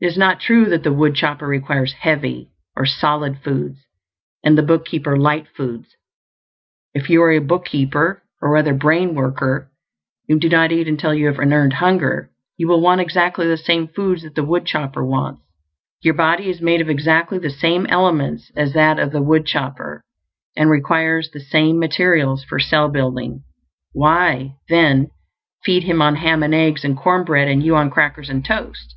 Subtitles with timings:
[0.00, 3.86] It is not true that the woodchopper requires "heavy" or "solid" foods
[4.44, 5.96] and the bookkeeper "light" foods.
[6.94, 9.68] If you are a bookkeeper, or other brain worker,
[10.28, 13.56] and do not eat until you have an EARNED hunger, you will want exactly the
[13.56, 15.42] same foods that the woodchopper wants.
[16.02, 20.02] Your body is made of exactly the same elements as that of the woodchopper,
[20.56, 23.42] and requires the same materials for cell building;
[23.92, 25.10] why, then,
[25.64, 28.94] feed him on ham and eggs and corn bread and you on crackers and toast?